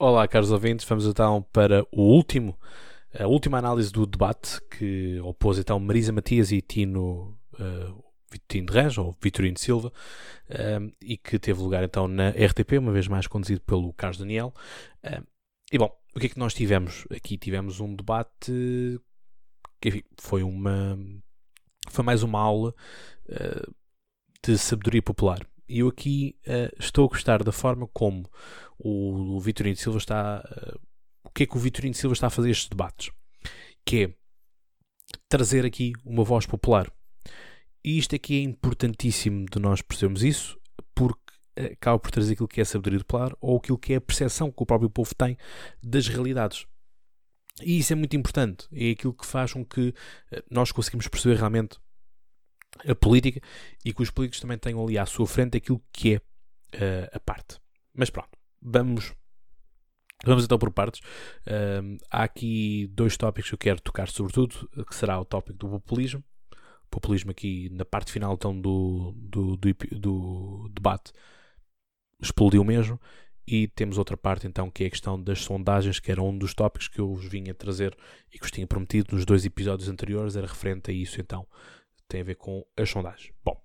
[0.00, 2.56] Olá, caros ouvintes, vamos então para o último,
[3.18, 8.04] a última análise do debate que opôs então Marisa Matias e Tino, uh,
[8.46, 12.92] Tino de Rãs, ou Vitorino Silva, uh, e que teve lugar então na RTP, uma
[12.92, 14.54] vez mais conduzido pelo Carlos Daniel.
[15.02, 15.26] Uh,
[15.72, 17.04] e bom, o que é que nós tivemos?
[17.10, 19.00] Aqui tivemos um debate
[19.80, 20.96] que enfim, foi uma
[21.88, 22.72] foi mais uma aula
[24.44, 25.44] de sabedoria popular.
[25.68, 26.36] E eu aqui
[26.78, 28.28] estou a gostar da forma como
[28.78, 30.42] o, o Vitorino Silva está.
[30.50, 30.80] Uh,
[31.24, 33.10] o que é que o Vitorino Silva está a fazer estes debates?
[33.84, 34.14] Que é
[35.28, 36.90] trazer aqui uma voz popular.
[37.84, 40.58] E isto aqui é importantíssimo de nós percebermos isso,
[40.94, 41.32] porque
[41.72, 44.62] acaba por trazer aquilo que é sabedoria popular ou aquilo que é a percepção que
[44.62, 45.36] o próprio povo tem
[45.82, 46.66] das realidades.
[47.62, 48.68] E isso é muito importante.
[48.72, 49.92] É aquilo que faz com que
[50.30, 51.78] eh, nós conseguimos perceber realmente
[52.86, 53.40] a política
[53.84, 57.20] e que os políticos também tenham ali à sua frente aquilo que é uh, a
[57.20, 57.58] parte.
[57.94, 59.14] Mas pronto, vamos
[60.24, 61.00] Vamos então por partes.
[61.46, 65.68] Um, há aqui dois tópicos que eu quero tocar, sobretudo, que será o tópico do
[65.68, 66.24] populismo.
[66.86, 71.12] O populismo aqui na parte final então, do, do, do, do, debate
[72.20, 73.00] explodiu mesmo.
[73.46, 76.52] E temos outra parte então que é a questão das sondagens, que era um dos
[76.52, 77.96] tópicos que eu vos vinha trazer
[78.32, 81.46] e que vos tinha prometido nos dois episódios anteriores, era referente a isso então.
[82.08, 83.32] Tem a ver com as sondagens.
[83.44, 83.60] Bom,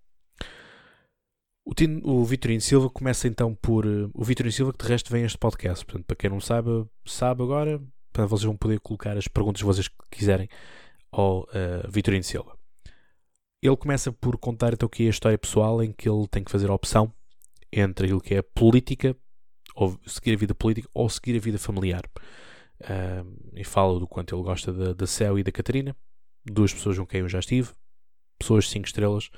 [1.65, 3.85] o, o Vitorino Silva começa então por.
[3.85, 5.85] Uh, o Vitorino Silva, que de resto vem este podcast.
[5.85, 7.81] Portanto, para quem não sabe, sabe agora.
[8.11, 10.47] Para vocês vão poder colocar as perguntas que vocês quiserem
[11.11, 12.57] ao uh, Vitorino Silva.
[13.61, 16.69] Ele começa por contar então é a história pessoal em que ele tem que fazer
[16.69, 17.13] a opção
[17.71, 19.15] entre aquilo que é política,
[19.73, 22.03] ou seguir a vida política, ou seguir a vida familiar.
[22.81, 25.95] Uh, e fala do quanto ele gosta da, da Céu e da Catarina,
[26.45, 27.71] duas pessoas com quem eu já estive,
[28.43, 29.29] pessoas 5 estrelas,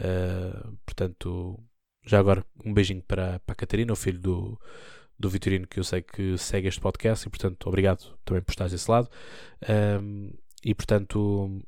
[0.00, 1.58] uh, portanto,
[2.04, 4.60] já agora, um beijinho para, para a Catarina, o filho do,
[5.18, 8.68] do Vitorino, que eu sei que segue este podcast, e portanto, obrigado também por estar
[8.68, 9.08] desse lado.
[10.02, 10.30] Um,
[10.64, 11.62] e portanto,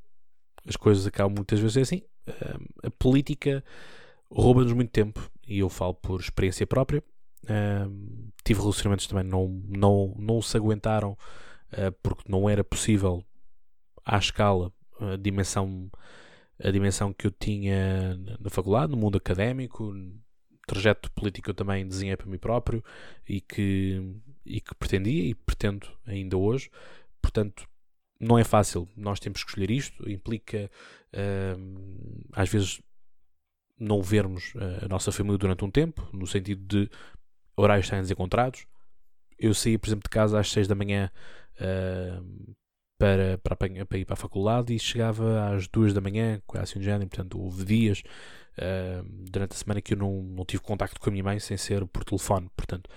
[0.66, 2.02] as coisas acabam muitas vezes assim.
[2.26, 3.64] Um, a política
[4.30, 7.02] rouba-nos muito tempo, e eu falo por experiência própria.
[8.44, 11.12] Tive relacionamentos também não, não, não se aguentaram
[11.72, 13.24] uh, porque não era possível
[14.04, 15.90] à escala a dimensão
[16.62, 19.92] a dimensão que eu tinha na faculdade, no mundo académico,
[20.66, 22.84] trajeto político eu também desenhei para mim próprio
[23.28, 26.70] e que, e que pretendia e pretendo ainda hoje.
[27.20, 27.66] Portanto,
[28.20, 28.88] não é fácil.
[28.96, 30.08] Nós temos que escolher isto.
[30.08, 30.70] Implica,
[31.14, 32.80] uh, às vezes,
[33.78, 36.90] não vermos a nossa família durante um tempo, no sentido de
[37.56, 38.66] horários estarem desencontrados.
[39.38, 41.10] Eu saí, por exemplo, de casa às 6 da manhã
[41.56, 42.54] uh,
[43.00, 46.80] para, para, para, ir para a faculdade e chegava às 2 da manhã, quase assim
[46.80, 47.08] de género.
[47.08, 48.02] Portanto, houve dias
[48.58, 51.56] uh, durante a semana que eu não, não tive contacto com a minha mãe sem
[51.56, 52.50] ser por telefone.
[52.54, 52.90] Portanto,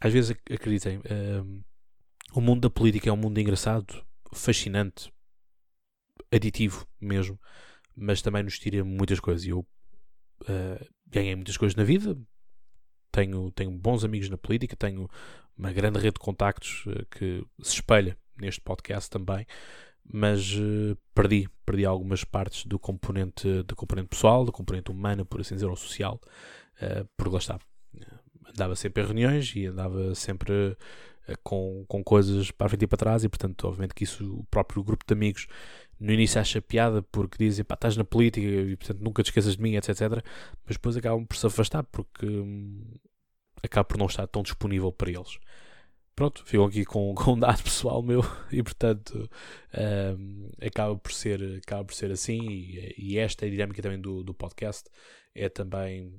[0.00, 1.64] às vezes acreditem, uh,
[2.32, 4.00] o mundo da política é um mundo engraçado,
[4.32, 5.12] fascinante,
[6.30, 7.36] aditivo mesmo,
[7.96, 9.44] mas também nos tira muitas coisas.
[9.44, 9.66] Eu
[10.42, 12.16] uh, ganhei muitas coisas na vida,
[13.10, 15.10] tenho, tenho bons amigos na política, tenho
[15.58, 19.46] uma grande rede de contactos que se espelha neste podcast também
[20.12, 25.40] mas uh, perdi, perdi algumas partes do componente, do componente pessoal, do componente humano, por
[25.40, 26.20] assim dizer, ou social,
[26.82, 27.58] uh, porque lá está.
[28.48, 30.76] Andava sempre em reuniões e andava sempre
[31.44, 34.82] com, com coisas para frente e para trás, e portanto, obviamente que isso o próprio
[34.82, 35.46] grupo de amigos
[36.00, 39.56] no início acha piada porque dizem pá, estás na política e portanto nunca te esqueças
[39.56, 40.24] de mim, etc, etc.
[40.66, 42.82] Mas depois acabam por se afastar porque hum,
[43.62, 45.38] acaba por não estar tão disponível para eles
[46.20, 48.22] pronto, ficam aqui com, com um dado pessoal meu
[48.52, 49.26] e portanto
[50.18, 53.98] um, acaba, por ser, acaba por ser assim e, e esta é a dinâmica também
[53.98, 54.84] do, do podcast
[55.34, 56.12] é também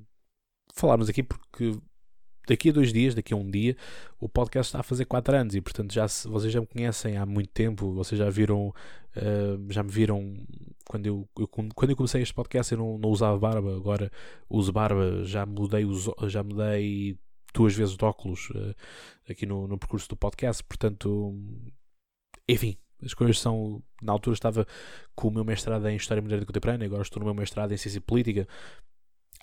[0.74, 1.78] falarmos aqui porque
[2.48, 3.78] daqui a dois dias, daqui a um dia,
[4.20, 7.26] o podcast está a fazer quatro anos e portanto já vocês já me conhecem há
[7.26, 10.36] muito tempo, vocês já viram, uh, já me viram
[10.88, 14.12] quando eu, eu, quando eu comecei este podcast eu não, não usava barba, agora
[14.50, 15.86] uso barba, já mudei,
[16.28, 17.20] já mudei
[17.54, 18.76] duas vezes de óculos uh,
[19.30, 21.36] aqui no, no percurso do podcast, portanto,
[22.48, 23.84] enfim, as coisas são.
[24.02, 24.68] Na altura estava
[25.16, 28.02] com o meu mestrado em História Moderna Contemporânea, agora estou no meu mestrado em Ciência
[28.02, 28.48] Política.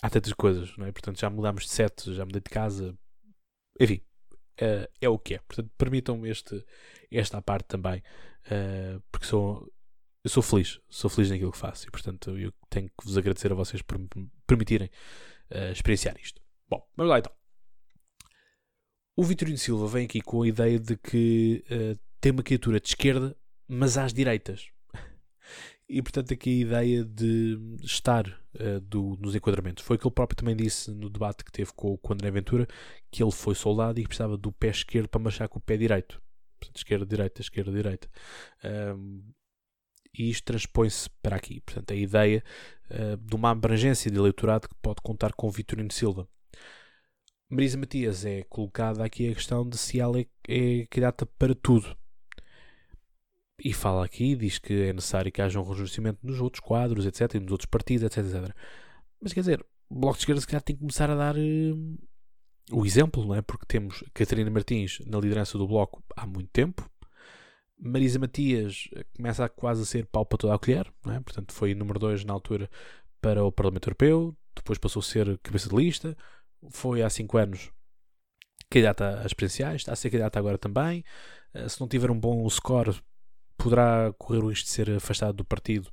[0.01, 0.91] Há tantas coisas, não é?
[0.91, 2.97] Portanto, já mudámos de set, já mudei de casa.
[3.79, 4.01] Enfim,
[4.61, 5.39] uh, é o que é.
[5.39, 6.63] Portanto, permitam-me este,
[7.11, 8.01] esta parte também,
[8.45, 9.71] uh, porque sou,
[10.23, 13.51] eu sou feliz, sou feliz naquilo que faço e, portanto, eu tenho que vos agradecer
[13.51, 14.07] a vocês por me
[14.47, 14.89] permitirem
[15.51, 16.41] uh, experienciar isto.
[16.69, 17.38] Bom, vamos lá então.
[19.19, 22.87] O Vitorino Silva vem aqui com a ideia de que uh, tem uma criatura de
[22.87, 23.35] esquerda,
[23.67, 24.69] mas às direitas.
[25.89, 29.83] E portanto, aqui a ideia de estar uh, do, nos enquadramentos.
[29.83, 32.31] Foi o que ele próprio também disse no debate que teve com, com o André
[32.31, 32.65] Ventura,
[33.11, 36.21] que ele foi soldado e precisava do pé esquerdo para marchar com o pé direito.
[36.57, 38.07] Portanto, esquerda, direita, esquerda, direita.
[38.63, 39.21] Um,
[40.17, 41.59] e isto transpõe-se para aqui.
[41.59, 42.41] Portanto, a ideia
[42.89, 46.25] uh, de uma abrangência de eleitorado que pode contar com Vitorino Silva.
[47.49, 51.97] Marisa Matias é colocada aqui a questão de se ela é, é candidata para tudo.
[53.63, 57.35] E fala aqui, diz que é necessário que haja um rejuvenescimento nos outros quadros, etc.,
[57.35, 58.55] e nos outros partidos, etc, etc.
[59.19, 61.97] Mas quer dizer, o Bloco de Esquerda se calhar tem que começar a dar uh,
[62.71, 63.41] o exemplo, não é?
[63.41, 66.87] Porque temos Catarina Martins na liderança do Bloco há muito tempo.
[67.77, 71.19] Marisa Matias começa a quase a ser pau para toda a colher, não é?
[71.19, 72.69] Portanto, foi número 2 na altura
[73.19, 76.15] para o Parlamento Europeu, depois passou a ser cabeça de lista,
[76.69, 77.71] foi há 5 anos
[78.69, 81.03] candidata às presidenciais, está a ser candidata agora também.
[81.53, 83.01] Eh, se não tiver um bom score,
[83.57, 85.91] poderá correr o risco de ser afastado do partido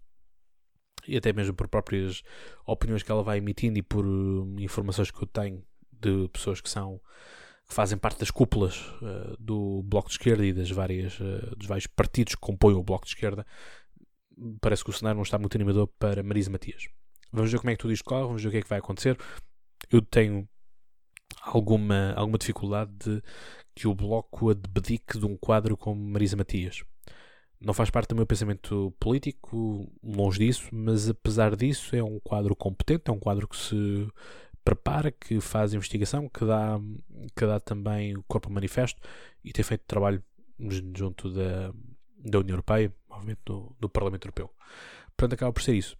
[1.08, 2.22] e até mesmo por próprias
[2.66, 6.68] opiniões que ela vai emitindo e por uh, informações que eu tenho de pessoas que
[6.68, 7.00] são
[7.68, 11.66] que fazem parte das cúpulas uh, do Bloco de Esquerda e das várias, uh, dos
[11.66, 13.44] vários partidos que compõem o Bloco de Esquerda,
[14.60, 16.88] parece que o cenário não está muito animador para Marisa Matias.
[17.32, 18.78] Vamos ver como é que tudo isto corre, vamos ver o que é que vai
[18.78, 19.18] acontecer.
[19.90, 20.48] Eu tenho
[21.42, 23.22] alguma, alguma dificuldade de
[23.74, 26.82] que o Bloco abdique de um quadro como Marisa Matias.
[27.60, 32.54] Não faz parte do meu pensamento político, longe disso, mas apesar disso é um quadro
[32.54, 34.08] competente, é um quadro que se
[34.64, 36.78] prepara, que faz investigação, que dá,
[37.34, 39.00] que dá também o corpo manifesto
[39.44, 40.22] e tem feito trabalho
[40.94, 41.72] junto da,
[42.18, 44.50] da União Europeia, obviamente do, do Parlamento Europeu.
[45.16, 45.96] Portanto, acaba por ser isso.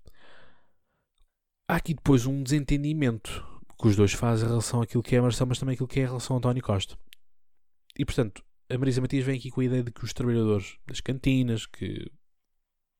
[1.68, 3.44] Há aqui depois um desentendimento
[3.78, 6.00] que os dois fazem em relação àquilo que é a Marcelo, mas também aquilo que
[6.00, 6.96] é em relação a António Costa.
[7.98, 11.00] E portanto, a Marisa Matias vem aqui com a ideia de que os trabalhadores das
[11.00, 12.10] cantinas, que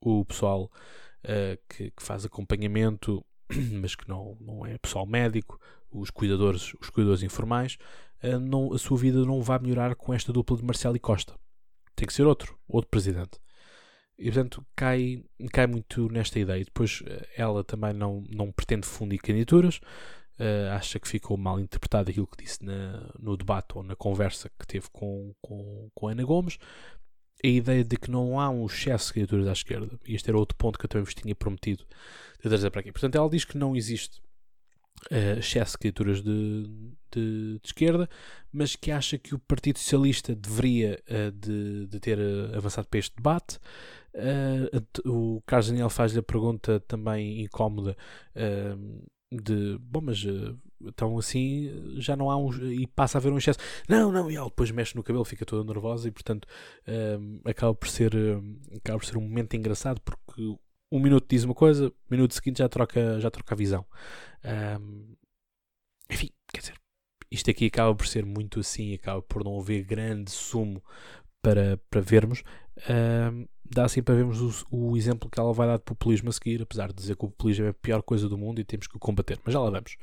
[0.01, 0.71] o pessoal
[1.25, 3.25] uh, que, que, faz acompanhamento,
[3.81, 7.79] mas que não, não é pessoal médico, os cuidadores, os cuidadores informais,
[8.23, 11.35] uh, não, a sua vida não vai melhorar com esta dupla de Marcelo e Costa.
[11.95, 13.39] Tem que ser outro, outro presidente.
[14.19, 16.65] E portanto cai, cai muito nesta ideia.
[16.65, 19.79] Depois eh, ela também não, não pretende fundir candidaturas,
[20.39, 24.51] uh, acha que ficou mal interpretado aquilo que disse na, no debate ou na conversa
[24.59, 26.59] que teve com, com, com Ana Gomes.
[27.45, 30.39] A ideia de que não há um excesso de candidaturas à esquerda, e este era
[30.39, 31.85] outro ponto que eu também vos tinha prometido
[32.37, 32.93] de trazer para aqui.
[32.93, 34.21] Portanto, ela diz que não existe
[35.11, 36.65] uh, excesso de candidaturas de,
[37.13, 38.09] de, de, esquerda,
[38.51, 42.19] mas que acha que o Partido Socialista deveria uh, de, de, ter
[42.55, 43.59] avançado para este debate.
[44.15, 47.95] Uh, o Carlos Daniel faz-lhe a pergunta também incómoda
[48.35, 53.33] uh, de bom, mas uh, então assim já não há um e passa a haver
[53.33, 53.59] um excesso.
[53.89, 56.47] Não, não, e ela depois mexe no cabelo, fica toda nervosa e portanto
[56.87, 58.43] uh, acaba por ser uh,
[58.77, 60.57] acaba por ser um momento engraçado porque
[60.93, 63.85] um minuto diz uma coisa, minuto seguinte já troca, já troca a visão.
[66.09, 66.75] enfim, quer dizer,
[67.31, 70.83] isto aqui acaba por ser muito assim, acaba por não haver grande sumo
[71.43, 72.43] para, para vermos.
[72.79, 76.33] Uh, dá assim para vermos o, o, exemplo que ela vai dar de populismo a
[76.33, 78.87] seguir, apesar de dizer que o populismo é a pior coisa do mundo e temos
[78.87, 79.41] que o combater.
[79.45, 79.97] Mas já lá vamos.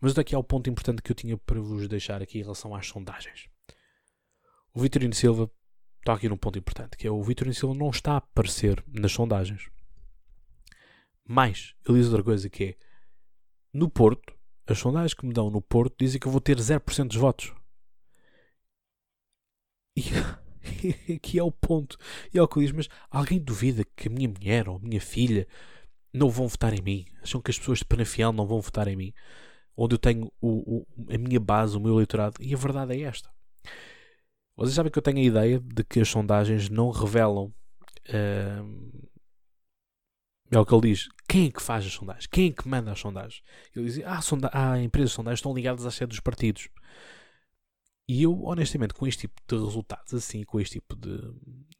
[0.00, 2.86] Mas daqui ao ponto importante que eu tinha para vos deixar aqui em relação às
[2.86, 3.48] sondagens.
[4.72, 5.50] O Vitorino Silva
[6.00, 9.12] está aqui num ponto importante, que é o Vitorino Silva não está a aparecer nas
[9.12, 9.70] sondagens.
[11.26, 12.76] Mas, ele diz outra coisa que é,
[13.72, 14.34] no Porto,
[14.66, 17.52] as sondagens que me dão no Porto dizem que eu vou ter 0% dos votos.
[19.96, 20.02] E
[21.22, 21.96] que é o ponto.
[22.32, 24.80] E é o que eu digo, mas alguém duvida que a minha mulher ou a
[24.80, 25.46] minha filha
[26.12, 27.04] não vão votar em mim?
[27.22, 29.12] Acham que as pessoas de Penafiel não vão votar em mim?
[29.76, 32.36] Onde eu tenho o, o, a minha base, o meu eleitorado.
[32.40, 33.28] E a verdade é esta.
[34.56, 37.52] Vocês sabem que eu tenho a ideia de que as sondagens não revelam.
[38.08, 39.04] Uh,
[40.50, 41.08] é o que ele diz.
[41.28, 42.26] Quem é que faz as sondagens?
[42.26, 43.42] Quem é que manda as sondagens?
[43.74, 46.68] Ele diz: ah, sonda ah empresas de sondagens estão ligadas à sede dos partidos.
[48.06, 51.16] E eu, honestamente, com este tipo de resultados, assim, com este tipo de,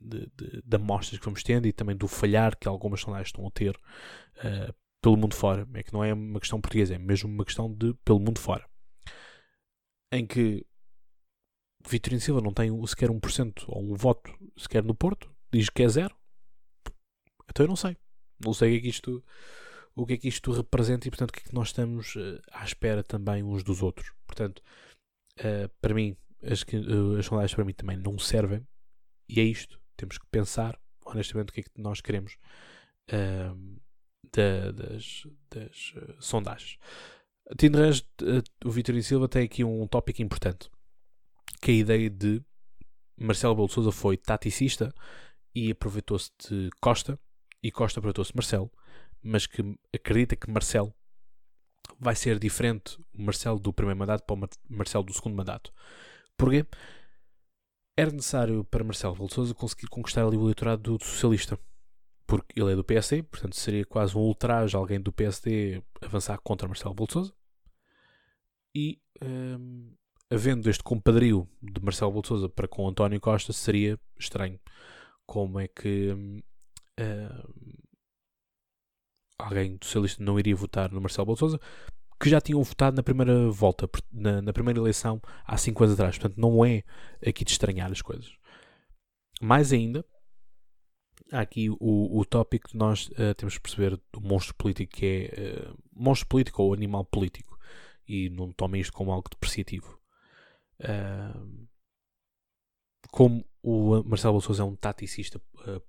[0.01, 3.47] de, de, de amostras que vamos tendo e também do falhar que algumas sondagens estão
[3.47, 7.29] a ter uh, pelo mundo fora, é que não é uma questão portuguesa, é mesmo
[7.29, 8.67] uma questão de pelo mundo fora,
[10.11, 10.65] em que
[11.87, 15.89] Vitorino Silva não tem sequer 1% ou um voto sequer no Porto, diz que é
[15.89, 16.17] zero,
[17.51, 17.97] então eu não sei.
[18.45, 19.25] Não sei o que é que isto,
[19.95, 22.41] o que é que isto representa e, portanto, o que é que nós estamos uh,
[22.51, 24.11] à espera também uns dos outros.
[24.27, 24.63] Portanto,
[25.41, 28.67] uh, para mim, as, uh, as sondagens para mim também não servem.
[29.29, 29.81] E é isto.
[29.97, 32.37] Temos que pensar, honestamente, o que é que nós queremos
[33.13, 33.81] uh,
[34.33, 36.79] da, das, das uh, sondagens.
[37.59, 38.03] Tinderans,
[38.65, 40.71] o Vitor e Silva tem aqui um tópico importante,
[41.61, 42.43] que é a ideia de
[43.17, 44.93] Marcelo Belo Souza foi taticista
[45.55, 47.19] e aproveitou-se de Costa
[47.63, 48.71] e Costa perguntou-se Marcelo,
[49.23, 49.63] mas que
[49.95, 50.95] acredita que Marcelo
[51.99, 55.73] vai ser diferente o Marcelo do primeiro mandato para o Marcelo do segundo mandato.
[56.37, 56.67] Porquê?
[57.97, 61.59] Era necessário para Marcelo Rebelo de conseguir conquistar ali o eleitorado do, socialista.
[62.27, 66.67] Porque ele é do PSD, portanto seria quase um ultraje alguém do PSD avançar contra
[66.67, 67.35] Marcelo Rebelo de.
[68.75, 69.95] E hum,
[70.31, 74.59] havendo este compadrio de Marcelo Rebelo de para com António Costa, seria estranho.
[75.27, 76.43] Como é que hum,
[79.39, 81.61] alguém socialista não iria votar no Marcelo de Sousa,
[82.21, 86.19] que já tinham votado na primeira volta, na, na, primeira eleição, há 5 anos atrás.
[86.19, 86.83] Portanto, não é
[87.27, 88.33] aqui de estranhar as coisas.
[89.41, 90.05] Mais ainda,
[91.33, 95.07] há aqui o, o tópico que nós uh, temos que perceber do monstro político, que
[95.07, 97.59] é uh, monstro político ou animal político.
[98.07, 99.99] E não tomem isto como algo depreciativo.
[100.81, 101.67] Uh,
[103.11, 105.41] como o Marcelo Sousa é um taticista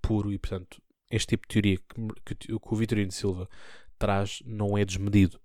[0.02, 3.50] puro e, portanto, este tipo de teoria que, que, que o Vitorino Silva
[3.98, 5.40] traz não é desmedido.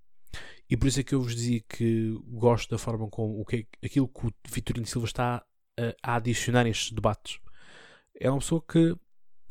[0.68, 3.66] E por isso é que eu vos dizia que gosto da forma como o que,
[3.84, 5.44] aquilo que o Vitorino Silva está
[5.78, 7.40] a, a adicionar a estes debates.
[8.14, 8.96] É uma pessoa que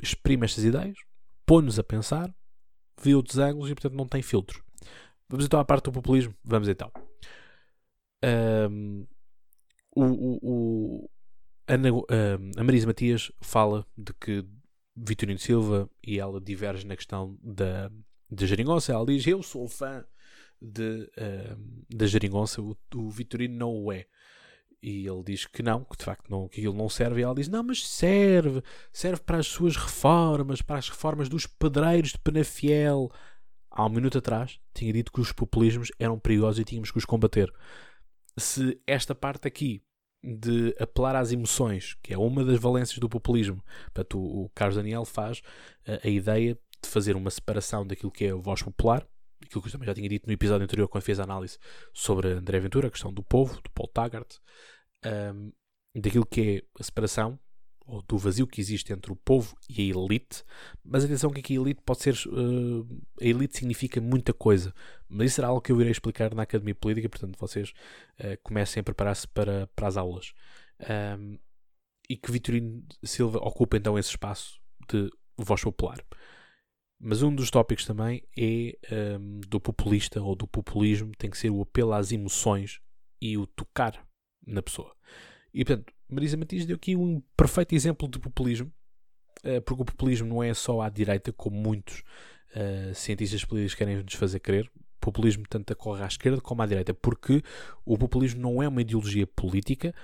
[0.02, 0.96] exprime estas ideias,
[1.44, 2.34] põe-nos a pensar,
[3.02, 4.62] vê outros ângulos e, portanto, não tem filtros.
[5.28, 6.34] Vamos então à parte do populismo?
[6.42, 6.90] Vamos então.
[8.70, 9.06] Um,
[9.94, 11.10] o, o, o,
[11.68, 14.44] a, a Marisa Matias fala de que
[15.02, 17.90] Vitorino Silva e ela diverge na questão da,
[18.30, 18.92] da geringonça.
[18.92, 20.04] Ela diz: Eu sou fã
[20.60, 24.06] de, uh, da geringonça, o, o Vitorino não o é.
[24.82, 27.20] E ele diz que não, que de facto não, que aquilo não serve.
[27.20, 31.46] E ela diz: Não, mas serve, serve para as suas reformas, para as reformas dos
[31.46, 33.10] pedreiros de Penafiel.
[33.70, 37.04] Há um minuto atrás tinha dito que os populismos eram perigosos e tínhamos que os
[37.04, 37.52] combater.
[38.36, 39.82] Se esta parte aqui
[40.22, 43.62] de apelar às emoções, que é uma das valências do populismo.
[43.86, 45.40] Portanto, o, o Carlos Daniel faz
[45.86, 49.06] a, a, ideia de fazer uma separação daquilo que é a voz popular,
[49.42, 51.58] aquilo que eu também já tinha dito no episódio anterior quando fez a análise
[51.92, 54.36] sobre André Ventura, a questão do povo, do Paul Taggart,
[55.34, 55.52] um,
[55.94, 57.38] daquilo que é a separação
[57.86, 60.44] ou do vazio que existe entre o povo e a elite.
[60.84, 62.14] Mas atenção que aqui elite pode ser.
[62.26, 62.86] Uh,
[63.20, 64.74] a elite significa muita coisa.
[65.08, 67.70] Mas isso será algo que eu irei explicar na Academia Política, portanto vocês
[68.20, 70.32] uh, comecem a preparar-se para, para as aulas.
[71.18, 71.38] Um,
[72.08, 76.04] e que Vitorino Silva ocupa então esse espaço de voz popular.
[77.00, 78.76] Mas um dos tópicos também é
[79.18, 82.80] um, do populista ou do populismo, tem que ser o apelo às emoções
[83.22, 84.06] e o tocar
[84.46, 84.94] na pessoa.
[85.52, 88.72] E portanto, Marisa Matias deu aqui um perfeito exemplo de populismo,
[89.44, 92.02] uh, porque o populismo não é só à direita, como muitos
[92.54, 94.70] uh, cientistas políticos querem nos fazer crer.
[94.76, 97.42] O populismo tanto ocorre à esquerda como à direita, porque
[97.84, 99.94] o populismo não é uma ideologia política,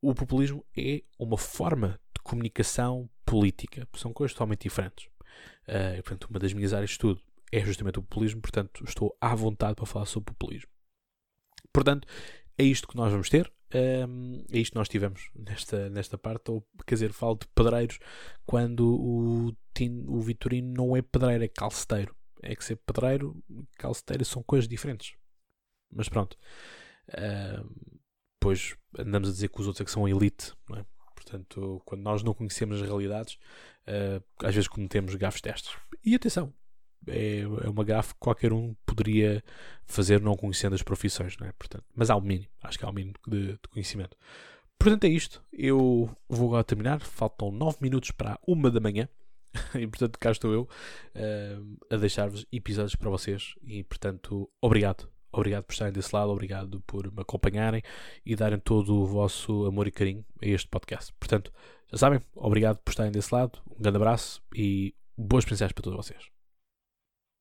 [0.00, 3.86] o populismo é uma forma de comunicação política.
[3.96, 5.06] São coisas totalmente diferentes.
[5.66, 9.16] Uh, e, portanto, uma das minhas áreas de estudo é justamente o populismo, portanto, estou
[9.20, 10.70] à vontade para falar sobre populismo.
[11.72, 12.06] Portanto,
[12.58, 13.50] é isto que nós vamos ter.
[13.74, 17.98] Um, é isto que nós tivemos nesta, nesta parte, ou quer dizer, falo de pedreiros
[18.46, 19.54] quando o,
[20.06, 22.14] o Vitorino não é pedreiro, é calceteiro.
[22.42, 25.14] É que ser pedreiro e calceteiro são coisas diferentes.
[25.90, 26.36] Mas pronto.
[27.08, 27.98] Um,
[28.40, 30.84] pois andamos a dizer que os outros é que são elite, é?
[31.14, 33.34] Portanto, quando nós não conhecemos as realidades,
[33.86, 35.76] uh, às vezes cometemos gafes destes.
[36.02, 36.54] E atenção,
[37.06, 39.42] é, é uma gafe que qualquer um poderia
[39.86, 41.52] fazer não conhecendo as profissões, não é?
[41.52, 44.16] Portanto, mas há um mínimo, acho que há um mínimo de, de conhecimento.
[44.78, 45.42] Portanto, é isto.
[45.52, 47.00] Eu vou agora terminar.
[47.00, 49.08] Faltam 9 minutos para uma da manhã.
[49.74, 53.54] e portanto, cá estou eu uh, a deixar-vos episódios para vocês.
[53.62, 55.08] E portanto, obrigado.
[55.30, 57.82] Obrigado por estarem desse lado, obrigado por me acompanharem
[58.24, 61.12] e darem todo o vosso amor e carinho a este podcast.
[61.20, 61.52] Portanto,
[61.92, 66.06] já sabem, obrigado por estarem desse lado, um grande abraço e boas presenças para todos
[66.06, 66.37] vocês.